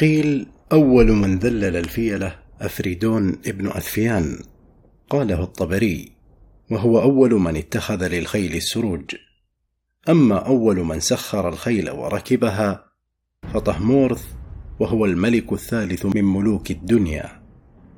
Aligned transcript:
قيل 0.00 0.46
أول 0.72 1.12
من 1.12 1.38
ذلل 1.38 1.76
الفيلة 1.76 2.36
أفريدون 2.60 3.38
ابن 3.46 3.66
أثفيان. 3.66 4.38
قاله 5.10 5.42
الطبري 5.42 6.12
وهو 6.70 7.02
أول 7.02 7.34
من 7.34 7.56
اتخذ 7.56 8.06
للخيل 8.06 8.54
السروج. 8.54 9.14
أما 10.08 10.36
أول 10.36 10.76
من 10.76 11.00
سخر 11.00 11.48
الخيل 11.48 11.90
وركبها 11.90 12.84
فطهمورث 13.54 14.24
وهو 14.80 15.04
الملك 15.04 15.52
الثالث 15.52 16.06
من 16.06 16.24
ملوك 16.24 16.70
الدنيا. 16.70 17.42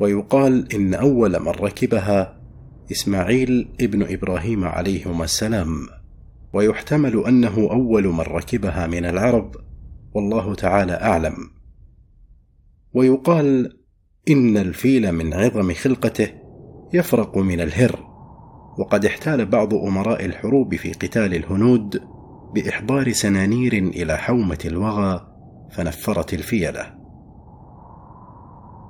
ويقال 0.01 0.75
إن 0.75 0.95
أول 0.95 1.41
من 1.41 1.49
ركبها 1.49 2.41
إسماعيل 2.93 3.69
ابن 3.81 4.03
إبراهيم 4.03 4.65
عليهما 4.65 5.25
السلام. 5.25 5.89
ويحتمل 6.53 7.25
أنه 7.27 7.69
أول 7.71 8.07
من 8.07 8.21
ركبها 8.21 8.87
من 8.87 9.05
العرب 9.05 9.57
والله 10.15 10.55
تعالى 10.55 10.93
أعلم. 10.93 11.62
ويقال 12.95 13.79
إن 14.31 14.57
الفيل 14.57 15.13
من 15.13 15.35
عظم 15.35 15.73
خلقته 15.73 16.29
يفرق 16.95 17.39
من 17.39 17.61
الهر 17.61 18.13
وقد 18.79 19.05
احتال 19.05 19.47
بعض 19.47 19.75
أمراء 19.75 20.25
الحروب 20.25 20.75
في 20.75 20.93
قتال 20.93 21.35
الهنود 21.35 22.03
بإحضار 22.55 23.13
سنانير 23.13 23.73
إلى 23.73 24.17
حومة 24.17 24.59
الوغى 24.65 25.27
فنفرت 25.71 26.35
الفيلة. 26.35 26.95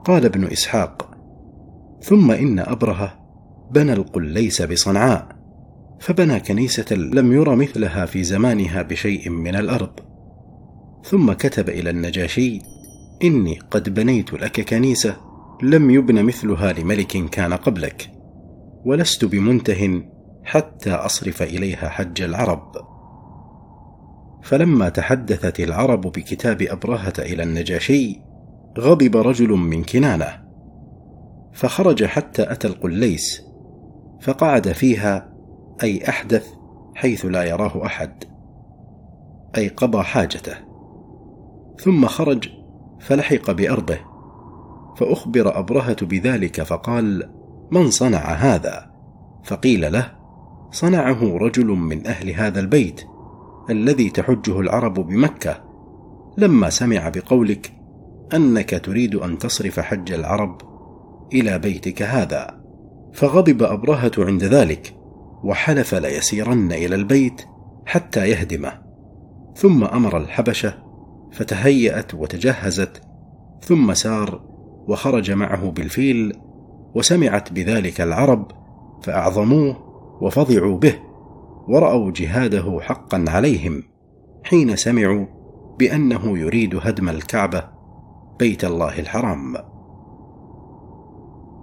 قال 0.05 0.25
ابن 0.25 0.45
إسحاق 0.45 1.11
ثم 2.01 2.31
إن 2.31 2.59
أبرهة 2.59 3.19
بنى 3.71 3.93
القليس 3.93 4.63
بصنعاء 4.63 5.29
فبنى 6.01 6.41
كنيسة 6.41 6.95
لم 6.97 7.33
ير 7.33 7.55
مثلها 7.55 8.07
في 8.07 8.25
زمانها 8.25 8.83
بشيء 8.83 9.31
من 9.31 9.55
الأرض 9.55 10.01
ثم 11.05 11.33
كتب 11.33 11.69
إلى 11.69 11.91
النجاشي 11.91 12.72
إني 13.25 13.59
قد 13.71 13.95
بنيت 13.95 14.33
لك 14.33 14.61
كنيسة 14.61 15.17
لم 15.63 15.91
يبن 15.91 16.25
مثلها 16.25 16.73
لملك 16.73 17.31
كان 17.31 17.53
قبلك 17.53 18.13
ولست 18.85 19.25
بمنته 19.25 20.03
حتى 20.45 20.91
أصرف 20.91 21.43
إليها 21.43 21.89
حج 21.89 22.23
العرب. 22.23 22.73
فلما 24.43 24.89
تحدثت 24.89 25.61
العرب 25.61 26.01
بكتاب 26.01 26.63
أبرهة 26.63 27.13
إلى 27.19 27.43
النجاشي 27.43 28.21
غضب 28.79 29.17
رجل 29.17 29.49
من 29.49 29.85
كنانة 29.85 30.43
فخرج 31.53 32.05
حتى 32.05 32.53
أتى 32.53 32.69
القليس 32.69 33.43
فقعد 34.21 34.73
فيها 34.73 35.33
أي 35.83 36.09
أحدث 36.09 36.49
حيث 36.95 37.25
لا 37.25 37.45
يراه 37.45 37.87
أحد 37.87 38.25
أي 39.57 39.69
قضى 39.69 40.03
حاجته. 40.03 40.55
ثم 41.79 42.07
خرج 42.07 42.49
فلحق 43.03 43.51
بأرضه 43.51 43.99
فأخبر 44.97 45.59
أبرهة 45.59 45.97
بذلك 46.03 46.63
فقال 46.63 47.31
من 47.71 47.91
صنع 47.91 48.19
هذا؟ 48.19 48.93
فقيل 49.45 49.93
له 49.93 50.13
صنعه 50.71 51.37
رجل 51.37 51.67
من 51.67 52.07
أهل 52.07 52.31
هذا 52.31 52.61
البيت 52.61 53.05
الذي 53.71 54.11
تحجه 54.11 54.61
العرب 54.61 54.95
بمكة. 54.95 55.65
لما 56.39 56.71
سمع 56.71 57.09
بقولك 57.09 57.73
أنك 58.35 58.81
تريد 58.85 59.15
أن 59.15 59.39
تصرف 59.39 59.81
حج 59.81 60.13
العرب 60.13 60.61
إلى 61.33 61.59
بيتك 61.59 62.03
هذا 62.03 62.63
فغضب 63.13 63.63
أبرهة 63.63 64.13
عند 64.19 64.45
ذلك 64.45 64.95
وحلف 65.45 65.95
ليسيرن 65.95 66.73
إلى 66.73 66.95
البيت 66.95 67.43
حتى 67.87 68.29
يهدمه. 68.29 68.83
ثم 69.55 69.85
أمر 69.85 70.17
الحبشة 70.17 70.92
فتهيأت 71.33 72.15
وتجهزت 72.15 73.03
ثم 73.61 73.95
سار 73.95 74.41
وخرج 74.89 75.31
معه 75.31 75.71
بالفيل 75.71 76.33
وسمعت 76.95 77.53
بذلك 77.53 78.01
العرب 78.01 78.51
فأعظموه 79.03 79.77
وفظعوا 80.21 80.79
به 80.79 80.95
ورأوا 81.69 82.13
جهاده 82.17 82.79
حقا 82.81 83.25
عليهم 83.29 83.83
حين 84.45 84.77
سمعوا 84.77 85.27
بأنه 85.79 86.39
يريد 86.39 86.79
هدم 86.83 87.09
الكعبة 87.09 87.65
بيت 88.39 88.65
الله 88.65 88.99
الحرام. 88.99 89.57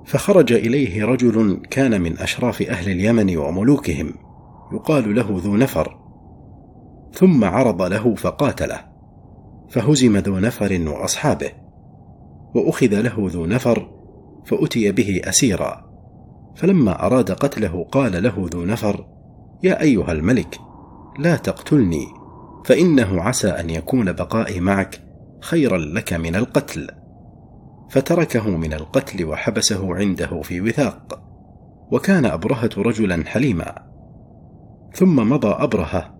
فخرج 0.06 0.54
إليه 0.54 1.06
رجل 1.06 1.62
كان 1.70 2.02
من 2.02 2.18
أشراف 2.18 2.62
أهل 2.62 2.92
اليمن 2.92 3.38
وملوكهم 3.38 4.14
يقال 4.74 5.16
له 5.16 5.42
ذو 5.44 5.56
نفر 5.56 6.00
ثم 7.14 7.44
عرض 7.44 7.82
له 7.82 8.16
فقاتله. 8.16 8.99
فهزم 9.70 10.18
ذو 10.18 10.40
نفر 10.40 10.82
وأصحابه 10.88 11.52
وأخذ 12.56 13.02
له 13.02 13.14
ذو 13.18 13.46
نفر 13.46 13.90
فأتي 14.46 14.92
به 14.92 15.22
أسيرا. 15.24 15.90
فلما 16.56 17.06
أراد 17.06 17.32
قتله 17.32 17.84
قال 17.92 18.24
له 18.24 18.50
ذو 18.54 18.66
نفر 18.66 19.06
يا 19.64 19.82
أيها 19.82 20.12
الملك 20.12 20.60
لا 21.20 21.36
تقتلني 21.36 22.08
فإنه 22.66 23.22
عسى 23.22 23.48
أن 23.48 23.70
يكون 23.70 24.12
بقائي 24.12 24.60
معك 24.60 25.02
خيرا 25.42 25.78
لك 25.78 26.14
من 26.14 26.36
القتل. 26.36 26.88
فتركه 27.90 28.50
من 28.50 28.74
القتل 28.74 29.26
وحبسه 29.26 29.96
عنده 29.96 30.42
في 30.42 30.62
وثاق 30.62 31.22
وكان 31.92 32.26
أبرهة 32.26 32.70
رجلا 32.78 33.24
حليما. 33.26 33.76
ثم 34.94 35.30
مضى 35.30 35.64
أبرهة 35.64 36.16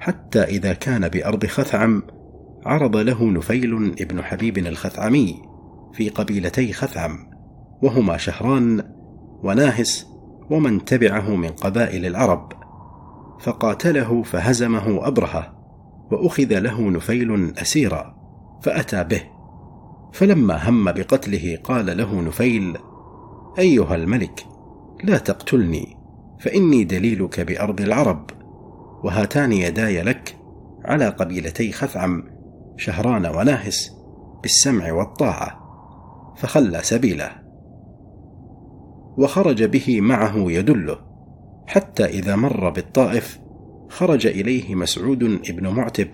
حتى 0.00 0.42
إذا 0.42 0.72
كان 0.72 1.08
بأرض 1.08 1.46
خثعم 1.46 2.02
عرض 2.64 2.96
له 2.96 3.24
نفيل 3.30 3.94
ابن 4.00 4.22
حبيب 4.22 4.58
الخثعمي 4.58 5.42
في 5.92 6.08
قبيلتي 6.08 6.72
خثعم 6.72 7.18
وهما 7.82 8.16
شهران 8.16 8.82
وناهس 9.42 10.06
ومن 10.50 10.84
تبعه 10.84 11.36
من 11.36 11.48
قبائل 11.48 12.06
العرب 12.06 12.52
فقاتله 13.40 14.22
فهزمه 14.22 15.06
أبرهة 15.08 15.54
وأخذ 16.12 16.58
له 16.58 16.90
نفيل 16.90 17.52
أسيرا 17.58 18.14
فأتى 18.62 19.04
به. 19.04 19.22
فلما 20.12 20.68
هم 20.68 20.84
بقتله 20.84 21.58
قال 21.64 21.96
له 21.96 22.20
نفيل 22.20 22.76
أيها 23.58 23.94
الملك 23.94 24.46
لا 25.04 25.18
تقتلني 25.18 25.96
فإني 26.40 26.84
دليلك 26.84 27.40
بأرض 27.40 27.80
العرب 27.80 28.30
وهاتان 29.04 29.52
يداي 29.52 30.02
لك 30.02 30.36
على 30.84 31.08
قبيلتي 31.08 31.72
خثعم 31.72 32.33
شهران 32.76 33.26
وناهس 33.26 33.92
بالسمع 34.42 34.92
والطاعة 34.92 35.60
فخلى 36.36 36.80
سبيله. 36.82 37.30
وخرج 39.18 39.64
به 39.64 40.00
معه 40.00 40.34
يدله 40.36 40.98
حتى 41.66 42.04
إذا 42.04 42.36
مر 42.36 42.70
بالطائف 42.70 43.40
خرج 43.88 44.26
إليه 44.26 44.74
مسعود 44.74 45.22
ابن 45.22 45.68
معتب 45.68 46.08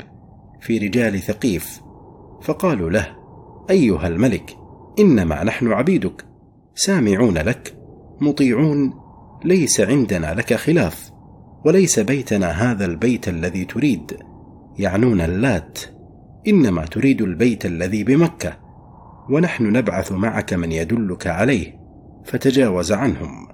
في 0.60 0.78
رجال 0.78 1.19
ثقيف 1.19 1.81
فقالوا 2.43 2.91
له 2.91 3.06
أيها 3.71 4.06
الملك 4.06 4.56
إنما 4.98 5.44
نحن 5.44 5.72
عبيدك 5.72 6.25
سامعون 6.75 7.38
لك 7.38 7.77
مطيعون 8.21 8.94
ليس 9.44 9.81
عندنا 9.81 10.34
لك 10.34 10.54
خلاف 10.54 11.10
وليس 11.65 12.00
بيتنا 12.00 12.47
هذا 12.47 12.84
البيت 12.84 13.28
الذي 13.28 13.65
تريد 13.65 14.16
يعنون 14.78 15.21
اللات. 15.21 15.78
إنما 16.49 16.84
تريد 16.84 17.23
البيت 17.23 17.67
الذي 17.67 18.05
بمكة 18.05 18.56
ونحن 19.31 19.65
نبعث 19.65 20.12
معك 20.12 20.55
من 20.55 20.73
يدلك 20.73 21.27
عليه 21.27 21.81
فتجاوز 22.25 22.93
عنهم. 22.93 23.49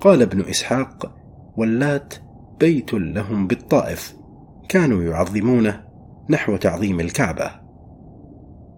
قال 0.00 0.22
ابن 0.22 0.40
إسحاق 0.40 1.14
واللات 1.56 2.14
بيت 2.60 2.94
لهم 2.94 3.46
بالطائف 3.46 4.16
كانوا 4.68 5.02
يعظمونه 5.02 5.84
نحو 6.30 6.56
تعظيم 6.56 7.00
الكعبة. 7.00 7.50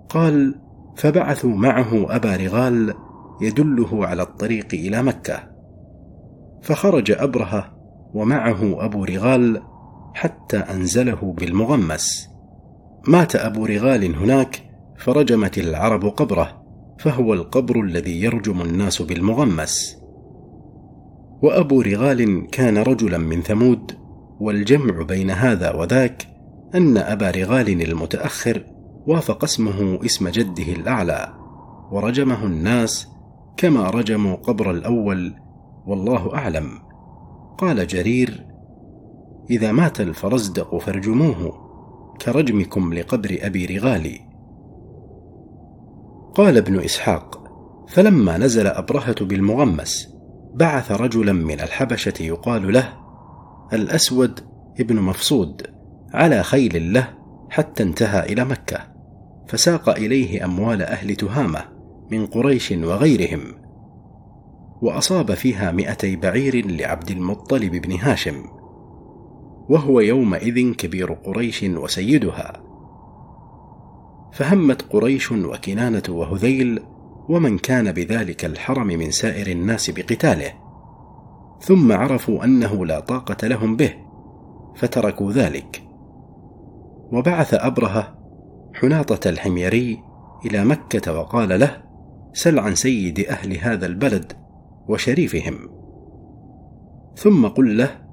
قال 0.08 0.60
فبعثوا 0.96 1.56
معه 1.56 2.16
أبا 2.16 2.36
رغال 2.36 2.94
يدله 3.40 4.06
على 4.06 4.22
الطريق 4.22 4.68
إلى 4.72 5.02
مكة. 5.02 5.50
فخرج 6.62 7.10
أبرهة 7.10 7.76
ومعه 8.14 8.84
أبو 8.84 9.04
رغال 9.04 9.62
حتى 10.14 10.56
أنزله 10.56 11.34
بالمغمس. 11.38 12.33
مات 13.08 13.36
أبو 13.36 13.66
رغال 13.66 14.14
هناك 14.16 14.62
فرجمت 14.98 15.58
العرب 15.58 16.04
قبره 16.04 16.62
فهو 16.98 17.34
القبر 17.34 17.80
الذي 17.80 18.22
يرجم 18.22 18.62
الناس 18.62 19.02
بالمغمس. 19.02 19.96
وأبو 21.42 21.80
رغال 21.80 22.46
كان 22.50 22.78
رجلا 22.78 23.18
من 23.18 23.42
ثمود 23.42 23.92
والجمع 24.40 25.02
بين 25.02 25.30
هذا 25.30 25.72
وذاك 25.72 26.26
أن 26.74 26.96
أبا 26.96 27.30
رغال 27.30 27.82
المتأخر 27.82 28.64
وافق 29.06 29.44
اسمه 29.44 29.98
اسم 30.04 30.28
جده 30.28 30.72
الأعلى 30.72 31.34
ورجمه 31.90 32.44
الناس 32.44 33.08
كما 33.56 33.90
رجموا 33.90 34.36
قبر 34.36 34.70
الأول 34.70 35.34
والله 35.86 36.34
أعلم. 36.34 36.68
قال 37.58 37.86
جرير 37.86 38.46
إذا 39.50 39.72
مات 39.72 40.00
الفرزدق 40.00 40.78
فارجموه. 40.78 41.63
كرجمكم 42.20 42.94
لقبر 42.94 43.38
أبي 43.40 43.66
رغالي. 43.66 44.20
قال 46.34 46.56
ابن 46.56 46.80
إسحاق 46.80 47.44
فلما 47.88 48.38
نزل 48.38 48.66
أبرهة 48.66 49.24
بالمغمس 49.24 50.14
بعث 50.54 50.92
رجلا 50.92 51.32
من 51.32 51.60
الحبشة 51.60 52.14
يقال 52.20 52.72
له 52.72 52.92
الأسود 53.72 54.40
ابن 54.80 54.96
مفصود 54.96 55.66
على 56.14 56.42
خيل 56.42 56.92
له 56.92 57.08
حتى 57.50 57.82
انتهى 57.82 58.32
إلى 58.32 58.44
مكة 58.44 58.78
فساق 59.48 59.88
إليه 59.88 60.44
أموال 60.44 60.82
أهل 60.82 61.16
تهامة 61.16 61.64
من 62.10 62.26
قريش 62.26 62.72
وغيرهم 62.72 63.40
وأصاب 64.82 65.34
فيها 65.34 65.72
مئتي 65.72 66.16
بعير 66.16 66.66
لعبد 66.66 67.10
المطلب 67.10 67.72
بن 67.76 67.92
هاشم. 67.92 68.44
وهو 69.68 70.00
يومئذ 70.00 70.72
كبير 70.74 71.12
قريش 71.12 71.62
وسيدها. 71.62 72.62
فهمت 74.32 74.82
قريش 74.82 75.32
وكنانة 75.32 76.02
وهذيل 76.08 76.82
ومن 77.28 77.58
كان 77.58 77.92
بذلك 77.92 78.44
الحرم 78.44 78.86
من 78.86 79.10
سائر 79.10 79.46
الناس 79.46 79.90
بقتاله. 79.90 80.52
ثم 81.60 81.92
عرفوا 81.92 82.44
أنه 82.44 82.86
لا 82.86 83.00
طاقة 83.00 83.46
لهم 83.46 83.76
به 83.76 83.94
فتركوا 84.76 85.32
ذلك. 85.32 85.82
وبعث 87.12 87.54
أبرهة 87.54 88.18
حناطة 88.74 89.28
الحميري 89.28 90.02
إلى 90.46 90.64
مكة 90.64 91.18
وقال 91.18 91.60
له 91.60 91.82
سل 92.32 92.58
عن 92.58 92.74
سيد 92.74 93.20
أهل 93.20 93.58
هذا 93.58 93.86
البلد 93.86 94.32
وشريفهم. 94.88 95.54
ثم 97.16 97.46
قل 97.46 97.78
له 97.78 98.03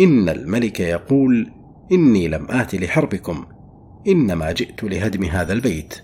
إن 0.00 0.28
الملك 0.28 0.80
يقول 0.80 1.50
إني 1.92 2.28
لم 2.28 2.46
آت 2.50 2.74
لحربكم 2.74 3.44
إنما 4.08 4.52
جئت 4.52 4.84
لهدم 4.84 5.24
هذا 5.24 5.52
البيت. 5.52 5.94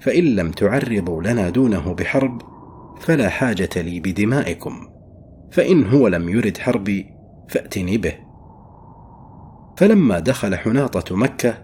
فإن 0.00 0.24
لم 0.24 0.50
تعرضوا 0.50 1.22
لنا 1.22 1.50
دونه 1.50 1.94
بحرب 1.94 2.42
فلا 3.00 3.28
حاجة 3.28 3.70
لي 3.76 4.00
بدمائكم. 4.00 4.88
فإن 5.50 5.86
هو 5.86 6.08
لم 6.08 6.28
يرد 6.28 6.58
حربي 6.58 7.06
فأتني 7.48 7.98
به. 7.98 8.14
فلما 9.76 10.18
دخل 10.18 10.56
حناطة 10.56 11.16
مكة 11.16 11.54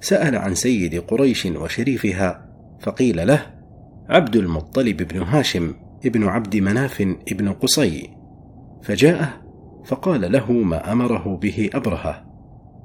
سأل 0.00 0.36
عن 0.36 0.54
سيد 0.54 1.00
قريش 1.00 1.46
وشريفها 1.46 2.48
فقيل 2.80 3.26
له 3.26 3.46
عبد 4.08 4.36
المطلب 4.36 4.96
بن 4.96 5.22
هاشم 5.22 5.74
ابن 6.06 6.24
عبد 6.24 6.56
مناف 6.56 7.00
ابن 7.00 7.52
قصي. 7.52 8.10
فجاءه 8.82 9.43
فقال 9.84 10.32
له 10.32 10.52
ما 10.52 10.92
أمره 10.92 11.38
به 11.42 11.70
أبرهة. 11.74 12.24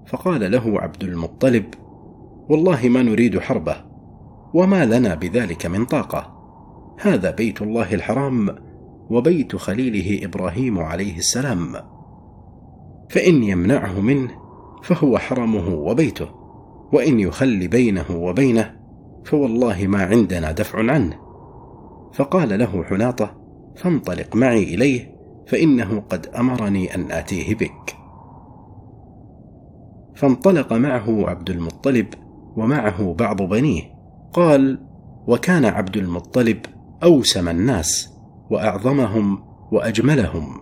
فقال 0.08 0.52
له 0.52 0.82
عبد 0.82 1.04
المطلب 1.04 1.66
والله 2.50 2.90
ما 2.90 3.04
نريد 3.04 3.40
حربه 3.40 3.76
وما 4.54 4.86
لنا 4.86 5.16
بذلك 5.16 5.66
من 5.66 5.86
طاقة. 5.86 6.40
هذا 7.00 7.32
بيت 7.32 7.62
الله 7.62 7.94
الحرام 7.94 8.56
وبيت 9.10 9.56
خليله 9.56 10.26
إبراهيم 10.26 10.80
عليه 10.80 11.18
السلام. 11.18 11.76
فإن 13.10 13.44
يمنعه 13.44 14.02
منه 14.02 14.32
فهو 14.84 15.18
حرمه 15.18 15.76
وبيته 15.76 16.28
وإن 16.94 17.20
يخل 17.20 17.68
بينه 17.68 18.06
وبينه 18.12 18.76
فوالله 19.26 19.88
ما 19.88 20.04
عندنا 20.04 20.52
دفع 20.52 20.92
عنه. 20.92 21.30
فقال 22.14 22.60
له 22.60 22.84
حناطة 22.84 23.36
فانطلق 23.76 24.36
معي 24.36 24.64
إليه 24.64 25.09
فإنه 25.50 26.04
قد 26.10 26.28
أمرني 26.28 26.96
أن 26.96 27.12
آتيه 27.12 27.56
بك. 27.56 27.96
فانطلق 30.16 30.74
معه 30.74 31.30
عبد 31.30 31.50
المطلب 31.50 32.08
ومعه 32.56 33.14
بعض 33.14 33.42
بنيه. 33.42 33.84
قال 34.34 34.80
وكان 35.28 35.66
عبد 35.66 35.98
المطلب 35.98 36.58
أوسم 37.04 37.50
الناس 37.50 38.14
وأعظمهم 38.50 39.44
وأجملهم. 39.72 40.62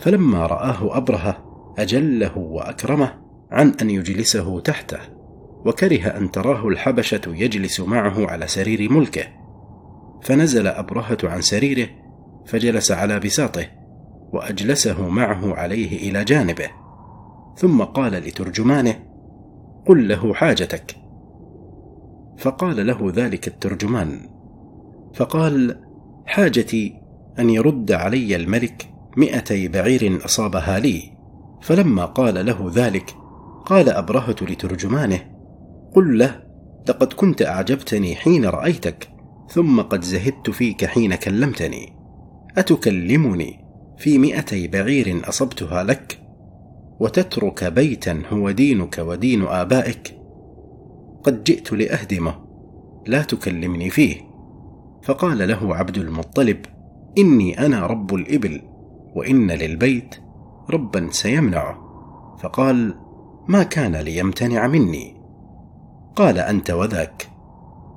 فلما 0.00 0.46
رآه 0.46 0.96
أبرهة 0.96 1.36
أجله 1.78 2.38
وأكرمه 2.38 3.14
عن 3.50 3.72
أن 3.82 3.90
يجلسه 3.90 4.60
تحته 4.60 4.98
وكره 5.66 6.06
أن 6.06 6.30
تراه 6.30 6.68
الحبشة 6.68 7.20
يجلس 7.26 7.80
معه 7.80 8.26
على 8.26 8.46
سرير 8.46 8.92
ملكه. 8.92 9.24
فنزل 10.22 10.66
أبرهة 10.66 11.18
عن 11.24 11.40
سريره 11.40 11.88
فجلس 12.46 12.92
على 12.92 13.20
بساطه 13.20 13.83
وأجلسه 14.34 15.08
معه 15.08 15.54
عليه 15.54 16.10
إلى 16.10 16.24
جانبه. 16.24 16.70
ثم 17.56 17.82
قال 17.82 18.12
لترجمانه 18.12 18.94
قل 19.86 20.08
له 20.08 20.34
حاجتك. 20.34 20.96
فقال 22.38 22.86
له 22.86 23.12
ذلك 23.14 23.48
الترجمان. 23.48 24.20
فقال 25.14 25.80
حاجتي 26.26 27.00
أن 27.38 27.50
يرد 27.50 27.92
علي 27.92 28.36
الملك 28.36 28.90
مئتي 29.16 29.68
بعير 29.68 30.24
أصابها 30.24 30.78
لي. 30.78 31.02
فلما 31.62 32.04
قال 32.04 32.46
له 32.46 32.70
ذلك 32.74 33.14
قال 33.66 33.88
أبرهة 33.88 34.36
لترجمانه 34.42 35.20
قل 35.94 36.18
له 36.18 36.42
لقد 36.88 37.12
كنت 37.12 37.42
أعجبتني 37.42 38.16
حين 38.16 38.44
رأيتك 38.44 39.08
ثم 39.48 39.80
قد 39.80 40.04
زهدت 40.04 40.50
فيك 40.50 40.84
حين 40.84 41.14
كلمتني. 41.14 41.92
أتكلمني؟ 42.58 43.63
في 43.96 44.18
مئتي 44.18 44.68
بعير 44.68 45.28
أصبتها 45.28 45.82
لك 45.82 46.20
وتترك 47.00 47.64
بيتا 47.64 48.22
هو 48.30 48.50
دينك 48.50 48.98
ودين 48.98 49.42
آبائك. 49.42 50.18
قد 51.22 51.44
جئت 51.44 51.72
لأهدمه 51.72 52.34
لا 53.06 53.22
تكلمني 53.22 53.90
فيه. 53.90 54.16
فقال 55.02 55.48
له 55.48 55.76
عبد 55.76 55.98
المطلب 55.98 56.66
إني 57.18 57.66
أنا 57.66 57.86
رب 57.86 58.14
الإبل 58.14 58.62
وإن 59.14 59.50
للبيت 59.50 60.14
ربا 60.70 61.08
سيمنعه 61.10 61.84
فقال 62.42 62.94
ما 63.48 63.62
كان 63.62 63.96
ليمتنع 63.96 64.66
مني. 64.66 65.16
قال 66.16 66.38
أنت 66.38 66.70
وذاك. 66.70 67.28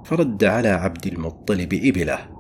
فرد 0.04 0.44
على 0.44 0.70
عبد 0.70 1.08
المطلب 1.08 1.74
إبله. 1.74 2.37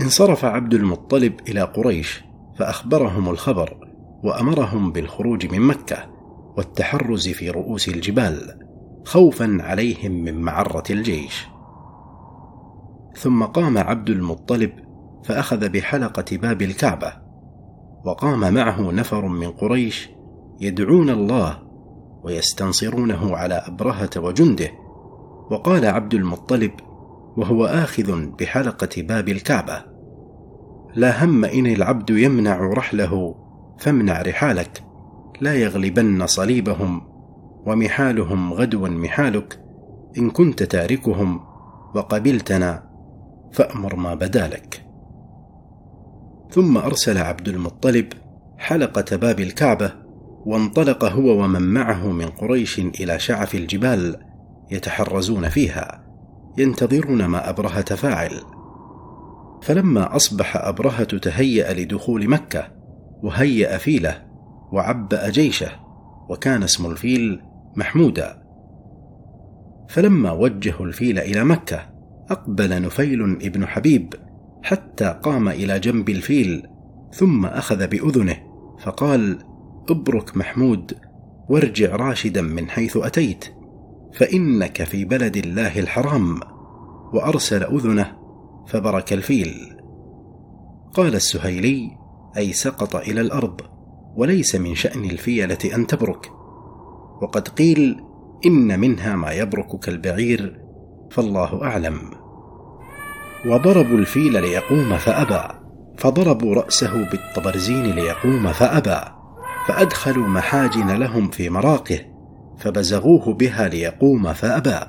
انصرف 0.00 0.44
عبد 0.44 0.74
المطلب 0.74 1.40
إلى 1.48 1.62
قريش 1.62 2.24
فأخبرهم 2.58 3.28
الخبر 3.28 3.76
وأمرهم 4.24 4.92
بالخروج 4.92 5.52
من 5.52 5.60
مكة 5.60 6.10
والتحرز 6.56 7.28
في 7.28 7.50
رؤوس 7.50 7.88
الجبال 7.88 8.58
خوفا 9.04 9.58
عليهم 9.60 10.12
من 10.12 10.40
معرة 10.40 10.84
الجيش. 10.90 11.46
ثم 13.16 13.44
قام 13.44 13.78
عبد 13.78 14.10
المطلب 14.10 14.72
فأخذ 15.24 15.68
بحلقة 15.68 16.36
باب 16.36 16.62
الكعبة 16.62 17.12
وقام 18.04 18.54
معه 18.54 18.92
نفر 18.92 19.28
من 19.28 19.50
قريش 19.50 20.10
يدعون 20.60 21.10
الله 21.10 21.58
ويستنصرونه 22.22 23.36
على 23.36 23.54
أبرهة 23.54 24.10
وجنده 24.16 24.70
وقال 25.50 25.86
عبد 25.86 26.14
المطلب 26.14 26.70
وهو 27.36 27.66
آخذ 27.66 28.26
بحلقة 28.26 29.02
باب 29.02 29.28
الكعبة. 29.28 29.84
لا 30.94 31.24
هم 31.24 31.44
إن 31.44 31.66
العبد 31.66 32.10
يمنع 32.10 32.72
رحله 32.72 33.34
فامنع 33.78 34.22
رحالك. 34.22 34.84
لا 35.40 35.54
يغلبن 35.54 36.26
صليبهم 36.26 37.02
ومحالهم 37.66 38.54
غدوا 38.54 38.88
محالك. 38.88 39.66
إن 40.18 40.30
كنت 40.30 40.62
تاركهم 40.62 41.40
وقبلتنا 41.94 42.82
فأمر 43.52 43.96
ما 43.96 44.14
بدا 44.14 44.48
لك 44.48 44.82
ثم 46.50 46.76
أرسل 46.76 47.18
عبد 47.18 47.48
المطلب 47.48 48.12
حلقة 48.58 49.16
باب 49.16 49.40
الكعبة 49.40 49.92
وانطلق 50.46 51.04
هو 51.04 51.44
ومن 51.44 51.62
معه 51.62 52.06
من 52.12 52.26
قريش 52.26 52.78
إلى 52.78 53.18
شعف 53.18 53.54
الجبال 53.54 54.16
يتحرزون 54.70 55.48
فيها. 55.48 56.05
ينتظرون 56.58 57.24
ما 57.24 57.50
أبرهة 57.50 57.94
فاعل. 57.94 58.40
فلما 59.62 60.16
أصبح 60.16 60.56
أبرهة 60.56 61.04
تهيأ 61.04 61.74
لدخول 61.74 62.28
مكة 62.28 62.68
وهيأ 63.22 63.78
فيله 63.78 64.22
وعبأ 64.72 65.30
جيشه 65.30 65.70
وكان 66.28 66.62
اسم 66.62 66.86
الفيل 66.86 67.42
محمودا. 67.76 68.42
فلما 69.88 70.32
وجهوا 70.32 70.86
الفيل 70.86 71.18
إلى 71.18 71.44
مكة 71.44 71.96
أقبل 72.30 72.82
نفيل 72.82 73.22
ابن 73.22 73.66
حبيب 73.66 74.14
حتى 74.62 75.20
قام 75.22 75.48
إلى 75.48 75.78
جنب 75.78 76.08
الفيل 76.08 76.62
ثم 77.12 77.46
أخذ 77.46 77.86
بأذنه 77.86 78.36
فقال 78.78 79.38
ابرك 79.90 80.36
محمود 80.36 80.92
وارجع 81.48 81.96
راشدا 81.96 82.42
من 82.42 82.70
حيث 82.70 82.96
أتيت 82.96 83.44
فإنك 84.12 84.82
في 84.82 85.04
بلد 85.04 85.36
الله 85.36 85.78
الحرام 85.78 86.40
وأرسل 87.12 87.62
أذنه 87.62 88.16
فبرك 88.66 89.12
الفيل. 89.12 89.76
قال 90.94 91.14
السهيلي 91.14 91.90
أي 92.36 92.52
سقط 92.52 92.96
إلى 92.96 93.20
الأرض 93.20 93.60
وليس 94.16 94.54
من 94.54 94.74
شأن 94.74 95.04
الفيلة 95.04 95.58
أن 95.74 95.86
تبرك. 95.86 96.32
وقد 97.22 97.48
قيل 97.48 98.00
إن 98.46 98.80
منها 98.80 99.16
ما 99.16 99.32
يبرك 99.32 99.80
كالبعير 99.80 100.60
فالله 101.10 101.62
أعلم. 101.62 102.10
وضربوا 103.46 103.98
الفيل 103.98 104.32
ليقوم 104.32 104.96
فأبى 104.96 105.66
فضربوا 105.98 106.54
رأسه 106.54 107.10
بالطبرزين 107.10 107.82
ليقوم 107.82 108.52
فأبى 108.52 109.00
فأدخلوا 109.66 110.26
محاجن 110.26 110.90
لهم 110.90 111.30
في 111.30 111.50
مراقه 111.50 112.15
فبزغوه 112.58 113.34
بها 113.34 113.68
ليقوم 113.68 114.32
فأبى. 114.32 114.80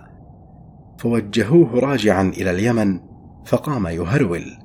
فوجهوه 1.00 1.80
راجعا 1.80 2.22
إلى 2.38 2.52
اليمن 2.52 3.00
فقام 3.46 3.88
يهرول. 3.88 4.58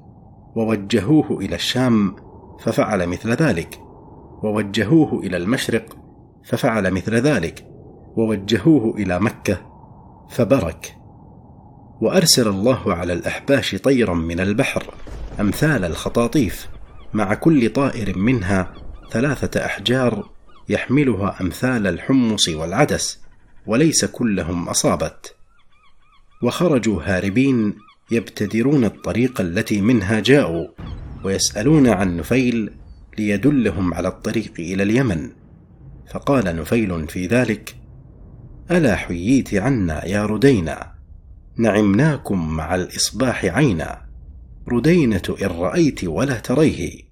ووجهوه 0.56 1.38
إلى 1.40 1.54
الشام 1.54 2.16
ففعل 2.60 3.06
مثل 3.06 3.30
ذلك. 3.30 3.80
ووجهوه 4.42 5.20
إلى 5.20 5.36
المشرق 5.36 5.96
ففعل 6.44 6.90
مثل 6.90 7.14
ذلك. 7.14 7.66
ووجهوه 8.16 8.96
إلى 8.96 9.20
مكة 9.20 9.60
فبرك. 10.30 10.96
وأرسل 12.00 12.48
الله 12.48 12.94
على 12.94 13.12
الأحباش 13.12 13.74
طيرا 13.74 14.14
من 14.14 14.40
البحر 14.40 14.94
أمثال 15.40 15.84
الخطاطيف 15.84 16.68
مع 17.12 17.34
كل 17.34 17.70
طائر 17.70 18.18
منها 18.18 18.72
ثلاثة 19.10 19.64
أحجار 19.64 20.31
يحملها 20.68 21.40
أمثال 21.40 21.86
الحمص 21.86 22.48
والعدس 22.48 23.20
وليس 23.66 24.04
كلهم 24.04 24.68
أصابت. 24.68 25.34
وخرجوا 26.42 27.02
هاربين 27.02 27.74
يبتدرون 28.10 28.84
الطريق 28.84 29.40
التي 29.40 29.80
منها 29.80 30.20
جاءوا 30.20 30.68
ويسألون 31.24 31.88
عن 31.88 32.16
نفيل 32.16 32.70
ليدلهم 33.18 33.94
على 33.94 34.08
الطريق 34.08 34.52
إلى 34.58 34.82
اليمن. 34.82 35.30
فقال 36.12 36.56
نفيل 36.56 37.08
في 37.08 37.26
ذلك 37.26 37.76
ألا 38.70 38.96
حييت 38.96 39.54
عنا 39.54 40.04
يا 40.04 40.26
ردينا 40.26 40.92
نعمناكم 41.56 42.56
مع 42.56 42.74
الإصباح 42.74 43.44
عينا. 43.44 44.02
ردينة 44.68 45.22
إن 45.42 45.46
رأيت 45.46 46.04
ولا 46.04 46.38
تريه. 46.38 47.02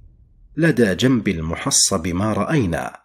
لدى 0.57 0.95
جنب 0.95 1.29
المحصب 1.29 2.09
ما 2.09 2.33
رأينا. 2.33 3.00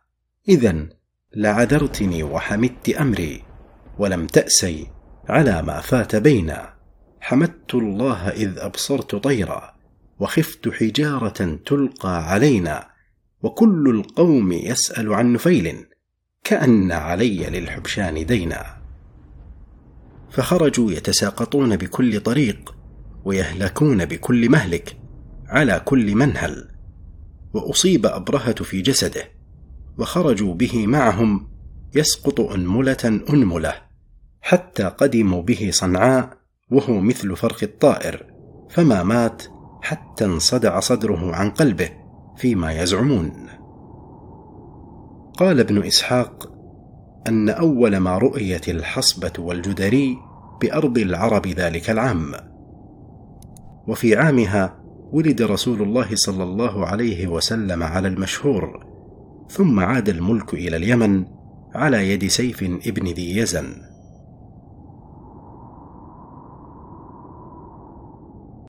إذا 0.49 0.87
لعذرتني 1.35 2.23
وحمدت 2.23 2.89
أمري 2.89 3.43
ولم 3.99 4.27
تأسي 4.27 4.87
على 5.29 5.61
ما 5.61 5.81
فات 5.81 6.15
بينا. 6.15 6.73
حمدت 7.21 7.75
الله 7.75 8.29
إذ 8.29 8.57
أبصرت 8.57 9.15
طيرا 9.15 9.73
وخفت 10.19 10.69
حجارة 10.69 11.59
تلقى 11.65 12.31
علينا 12.31 12.87
وكل 13.43 13.89
القوم 13.89 14.51
يسأل 14.51 15.13
عن 15.13 15.33
نفيل 15.33 15.85
كأن 16.43 16.91
علي 16.91 17.49
للحبشان 17.49 18.25
دينا. 18.25 18.77
فخرجوا 20.29 20.91
يتساقطون 20.91 21.75
بكل 21.75 22.19
طريق 22.19 22.75
ويهلكون 23.25 24.05
بكل 24.05 24.49
مهلك 24.49 24.97
على 25.47 25.81
كل 25.85 26.15
منهل. 26.15 26.67
وأصيب 27.53 28.05
أبرهة 28.05 28.63
في 28.63 28.81
جسده 28.81 29.34
وخرجوا 29.97 30.53
به 30.53 30.87
معهم 30.87 31.47
يسقط 31.95 32.39
أنملة 32.41 33.21
أنملة 33.29 33.73
حتى 34.41 34.83
قدموا 34.83 35.41
به 35.41 35.69
صنعاء 35.73 36.29
وهو 36.71 36.99
مثل 36.99 37.35
فرق 37.35 37.57
الطائر 37.63 38.25
فما 38.69 39.03
مات 39.03 39.43
حتى 39.81 40.25
انصدع 40.25 40.79
صدره 40.79 41.35
عن 41.35 41.49
قلبه 41.49 41.89
فيما 42.37 42.71
يزعمون. 42.81 43.47
قال 45.37 45.59
ابن 45.59 45.83
إسحاق 45.83 46.51
أن 47.27 47.49
أول 47.49 47.97
ما 47.97 48.17
رؤيت 48.17 48.69
الحصبة 48.69 49.33
والجدري 49.39 50.17
بأرض 50.61 50.97
العرب 50.97 51.47
ذلك 51.47 51.89
العام. 51.89 52.31
وفي 53.87 54.15
عامها 54.15 54.79
ولد 55.11 55.41
رسول 55.41 55.81
الله 55.81 56.07
صلى 56.13 56.43
الله 56.43 56.85
عليه 56.85 57.27
وسلم 57.27 57.83
على 57.83 58.07
المشهور 58.07 58.94
ثم 59.49 59.79
عاد 59.79 60.09
الملك 60.09 60.53
إلى 60.53 60.77
اليمن 60.77 61.25
على 61.75 62.09
يد 62.09 62.27
سيف 62.27 62.63
ابن 62.63 63.07
ذي 63.07 63.37
يزن. 63.37 63.84